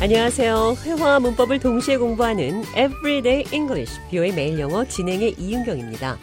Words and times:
안녕하세요. 0.00 0.76
회화와 0.84 1.18
문법을 1.18 1.58
동시에 1.58 1.96
공부하는 1.96 2.62
Everyday 2.76 3.44
English, 3.52 3.98
뷰의 4.10 4.32
매일 4.32 4.60
영어 4.60 4.84
진행의 4.84 5.34
이윤경입니다. 5.38 6.16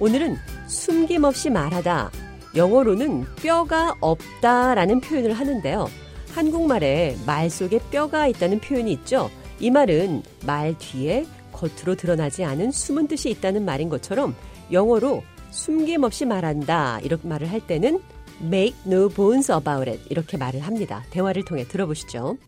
오늘은 0.00 0.36
숨김없이 0.66 1.50
말하다. 1.50 2.10
영어로는 2.56 3.26
뼈가 3.42 3.94
없다 4.00 4.74
라는 4.74 5.02
표현을 5.02 5.34
하는데요. 5.34 5.90
한국말에 6.34 7.18
말 7.26 7.50
속에 7.50 7.80
뼈가 7.90 8.26
있다는 8.28 8.60
표현이 8.60 8.90
있죠. 8.92 9.30
이 9.60 9.70
말은 9.70 10.22
말 10.46 10.74
뒤에 10.78 11.26
겉으로 11.52 11.96
드러나지 11.96 12.44
않은 12.44 12.70
숨은 12.70 13.08
뜻이 13.08 13.28
있다는 13.28 13.62
말인 13.66 13.90
것처럼 13.90 14.34
영어로 14.72 15.22
숨김없이 15.50 16.24
말한다 16.24 17.00
이렇게 17.02 17.28
말을 17.28 17.52
할 17.52 17.60
때는 17.60 18.00
make 18.40 18.74
no 18.86 19.10
bones 19.10 19.52
about 19.52 19.90
it 19.90 20.00
이렇게 20.08 20.38
말을 20.38 20.60
합니다. 20.60 21.04
대화를 21.10 21.44
통해 21.44 21.68
들어보시죠. 21.68 22.38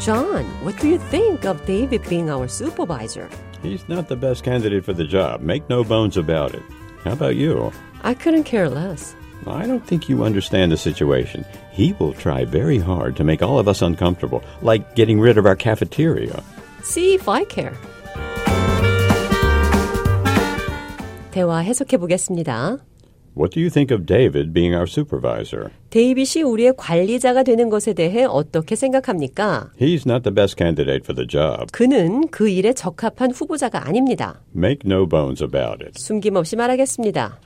John, 0.00 0.44
what 0.62 0.78
do 0.78 0.88
you 0.88 0.98
think 0.98 1.44
of 1.44 1.64
David 1.66 2.02
being 2.08 2.30
our 2.30 2.48
supervisor? 2.48 3.28
He's 3.62 3.88
not 3.88 4.08
the 4.08 4.16
best 4.16 4.44
candidate 4.44 4.84
for 4.84 4.92
the 4.92 5.04
job. 5.04 5.40
Make 5.40 5.68
no 5.68 5.82
bones 5.82 6.16
about 6.16 6.54
it. 6.54 6.62
How 7.04 7.12
about 7.12 7.36
you? 7.36 7.72
I 8.02 8.14
couldn't 8.14 8.44
care 8.44 8.68
less. 8.68 9.16
I 9.46 9.66
don't 9.66 9.86
think 9.86 10.08
you 10.08 10.24
understand 10.24 10.72
the 10.72 10.76
situation. 10.76 11.44
He 11.72 11.94
will 11.98 12.12
try 12.12 12.44
very 12.44 12.78
hard 12.78 13.16
to 13.16 13.24
make 13.24 13.42
all 13.42 13.58
of 13.58 13.68
us 13.68 13.82
uncomfortable, 13.82 14.42
like 14.62 14.94
getting 14.94 15.20
rid 15.20 15.38
of 15.38 15.46
our 15.46 15.56
cafeteria. 15.56 16.42
See 16.82 17.14
if 17.14 17.28
I 17.28 17.44
care. 17.44 17.74
대화 21.30 21.58
해석해 21.58 21.98
보겠습니다. 21.98 22.78
What 23.35 23.53
do 23.53 23.61
you 23.61 23.69
think 23.69 23.91
of 23.91 24.05
David 24.05 24.53
being 24.53 24.75
our 24.75 24.87
supervisor? 24.87 25.69
데이빗이 25.89 26.43
우리의 26.43 26.73
관리자가 26.75 27.43
되는 27.43 27.69
것에 27.69 27.93
대해 27.93 28.25
어떻게 28.25 28.75
생각합니까? 28.75 29.71
He's 29.79 30.05
not 30.05 30.23
the 30.23 30.33
best 30.35 30.55
candidate 30.57 31.05
for 31.05 31.15
the 31.15 31.27
job. 31.27 31.71
그는 31.71 32.27
그 32.27 32.49
일에 32.49 32.73
적합한 32.73 33.31
후보자가 33.31 33.87
아닙니다. 33.87 34.41
Make 34.55 34.79
no 34.85 35.07
bones 35.07 35.41
about 35.41 35.83
it. 35.83 35.93
숨김없이 35.95 36.57
말하겠습니다. 36.57 37.39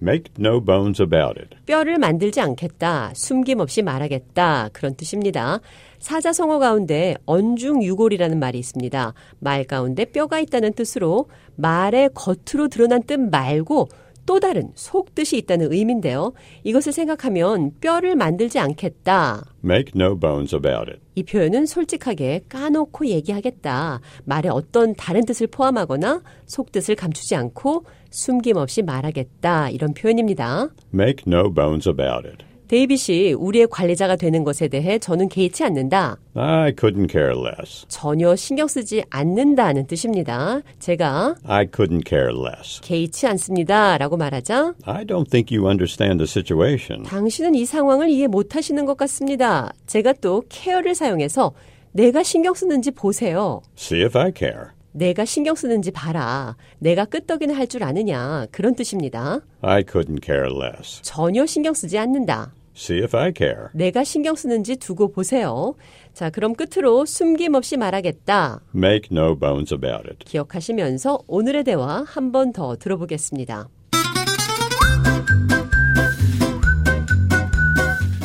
Make 0.00 0.32
no 0.38 0.64
bones 0.64 1.02
about 1.02 1.40
it. 1.40 1.56
뼈를 1.66 1.98
만들지 1.98 2.40
않겠다, 2.40 3.10
숨김없이 3.16 3.82
말하겠다 3.82 4.70
그런 4.72 4.94
뜻입니다. 4.94 5.58
사자성어 5.98 6.60
가운데 6.60 7.16
언중유골이라는 7.26 8.38
말이 8.38 8.60
있습니다. 8.60 9.14
말 9.40 9.64
가운데 9.64 10.04
뼈가 10.04 10.38
있다는 10.38 10.74
뜻으로 10.74 11.26
말의 11.56 12.10
겉으로 12.14 12.68
드러난 12.68 13.02
뜻 13.02 13.18
말고 13.18 13.88
또 14.28 14.40
다른 14.40 14.70
속뜻이 14.74 15.38
있다는 15.38 15.72
의미인데요. 15.72 16.34
이것을 16.62 16.92
생각하면 16.92 17.72
뼈를 17.80 18.14
만들지 18.14 18.58
않겠다. 18.58 19.42
Make 19.64 19.98
no 19.98 20.20
bones 20.20 20.54
about 20.54 20.90
it. 20.90 21.00
이 21.14 21.22
표현은 21.22 21.64
솔직하게 21.64 22.42
까놓고 22.50 23.06
얘기하겠다. 23.06 24.02
말에 24.26 24.50
어떤 24.50 24.94
다른 24.94 25.24
뜻을 25.24 25.46
포함하거나 25.46 26.20
속뜻을 26.44 26.94
감추지 26.94 27.36
않고 27.36 27.86
숨김없이 28.10 28.82
말하겠다. 28.82 29.70
이런 29.70 29.94
표현입니다. 29.94 30.68
Make 30.92 31.24
no 31.26 31.50
bones 31.50 31.88
about 31.88 32.28
it. 32.28 32.47
데이빗이 32.68 33.32
우리의 33.32 33.66
관리자가 33.70 34.16
되는 34.16 34.44
것에 34.44 34.68
대해 34.68 34.98
저는 34.98 35.28
개의치 35.30 35.64
않는다. 35.64 36.18
I 36.34 36.72
couldn't 36.72 37.10
care 37.10 37.32
less. 37.32 37.86
전혀 37.88 38.36
신경 38.36 38.68
쓰지 38.68 39.02
않는다는 39.08 39.86
뜻입니다. 39.86 40.60
제가 40.78 41.34
I 41.44 41.66
couldn't 41.66 42.06
care 42.06 42.28
less. 42.28 42.80
개의치 42.82 43.26
않습니다. 43.26 43.96
라고 43.96 44.18
말하자 44.18 44.74
I 44.84 45.04
don't 45.04 45.30
think 45.30 45.56
you 45.56 45.66
understand 45.68 46.18
the 46.18 46.28
situation. 46.28 47.04
당신은 47.04 47.54
이 47.54 47.64
상황을 47.64 48.10
이해 48.10 48.26
못 48.26 48.54
하시는 48.54 48.84
것 48.84 48.98
같습니다. 48.98 49.72
제가 49.86 50.12
또 50.20 50.44
care를 50.50 50.94
사용해서 50.94 51.52
내가 51.92 52.22
신경 52.22 52.52
쓰는지 52.52 52.90
보세요. 52.90 53.62
See 53.78 54.04
if 54.04 54.16
I 54.16 54.30
care. 54.36 54.66
내가 54.92 55.24
신경 55.24 55.54
쓰는지 55.54 55.90
봐라. 55.90 56.56
내가 56.80 57.04
끄떡이나 57.06 57.54
할줄 57.54 57.82
아느냐. 57.84 58.46
그런 58.50 58.74
뜻입니다. 58.74 59.40
I 59.62 59.84
couldn't 59.84 60.22
care 60.24 60.48
less. 60.50 61.00
전혀 61.02 61.46
신경 61.46 61.72
쓰지 61.72 61.96
않는다. 61.98 62.52
See 62.78 62.98
if 63.02 63.16
I 63.16 63.32
care. 63.36 63.70
내가 63.74 64.04
신경 64.04 64.36
쓰는지 64.36 64.76
두고 64.76 65.10
보세요. 65.10 65.74
자, 66.14 66.30
그럼 66.30 66.54
끝으로 66.54 67.04
숨김없이 67.06 67.76
말하겠다. 67.76 68.60
Make 68.72 69.08
no 69.10 69.36
bones 69.36 69.74
about 69.74 70.08
it. 70.08 70.18
기억하시면서 70.24 71.18
오늘의 71.26 71.64
대화 71.64 72.04
한 72.06 72.30
번 72.30 72.52
더 72.52 72.76
들어보겠습니다. 72.76 73.68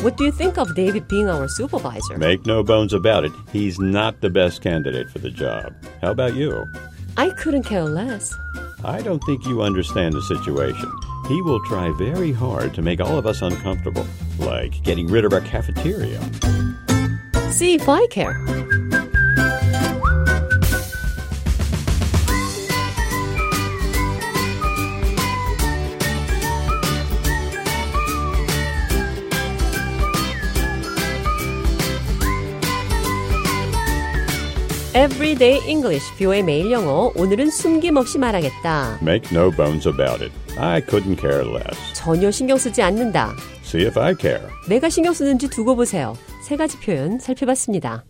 What 0.04 0.16
do 0.18 0.24
you 0.24 0.32
think 0.32 0.58
of 0.58 0.72
David 0.76 1.08
being 1.08 1.28
our 1.28 1.48
supervisor? 1.48 2.16
Make 2.18 2.46
no 2.46 2.62
bones 2.62 2.92
about 2.94 3.24
it. 3.24 3.32
He's 3.52 3.80
not 3.80 4.20
the 4.20 4.28
best 4.30 4.60
candidate 4.62 5.08
for 5.10 5.18
the 5.18 5.30
job. 5.30 5.72
How 6.02 6.10
about 6.12 6.34
you? 6.36 6.64
I 7.16 7.30
couldn't 7.42 7.64
care 7.64 7.84
less. 7.88 8.30
I 8.84 9.00
don't 9.02 9.24
think 9.24 9.46
you 9.46 9.62
understand 9.62 10.12
the 10.12 10.22
situation. 10.22 10.90
He 11.28 11.40
will 11.40 11.60
try 11.64 11.90
very 11.92 12.32
hard 12.32 12.74
to 12.74 12.82
make 12.82 13.00
all 13.00 13.16
of 13.16 13.26
us 13.26 13.40
uncomfortable, 13.40 14.06
like 14.38 14.82
getting 14.82 15.06
rid 15.06 15.24
of 15.24 15.32
our 15.32 15.40
cafeteria. 15.40 16.20
See 17.50 17.74
if 17.74 17.88
I 17.88 18.06
care. 18.08 18.63
Everyday 34.96 35.60
English, 35.68 36.06
뷰의 36.18 36.44
매일 36.44 36.70
영어. 36.70 37.10
오늘은 37.16 37.50
숨김없이 37.50 38.16
말하겠다. 38.16 39.00
Make 39.02 39.36
no 39.36 39.50
bones 39.50 39.88
about 39.88 40.22
it. 40.22 40.32
I 40.56 40.80
couldn't 40.82 41.20
care 41.20 41.42
less. 41.44 41.94
전혀 41.94 42.30
신경 42.30 42.56
쓰지 42.56 42.80
않는다. 42.80 43.34
See 43.64 43.84
if 43.84 43.98
I 43.98 44.14
care. 44.16 44.46
내가 44.68 44.88
신경 44.88 45.12
쓰는지 45.12 45.48
두고 45.50 45.74
보세요. 45.74 46.16
세 46.44 46.56
가지 46.56 46.78
표현 46.78 47.18
살펴봤습니다. 47.18 48.04